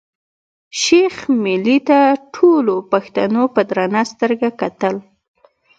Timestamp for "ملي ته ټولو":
1.43-2.75